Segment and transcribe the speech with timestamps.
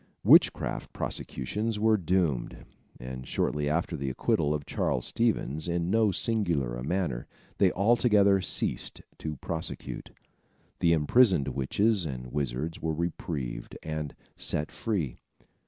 [0.23, 2.65] Witchcraft prosecutions were doomed,
[2.99, 7.27] and shortly after the acquittal of Charles Stevens in so singular a manner,
[7.59, 10.09] they altogether ceased to prosecute.
[10.79, 15.19] The imprisoned witches and wizards were reprieved and set free.